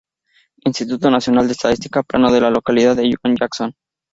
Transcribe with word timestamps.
Instituto 0.65 1.11
Nacional 1.11 1.45
de 1.45 1.53
Estadística: 1.53 2.01
"Plano 2.01 2.31
de 2.31 2.41
la 2.41 2.49
localidad 2.49 2.95
de 2.95 3.07
Juan 3.21 3.37
Jackson" 3.37 3.71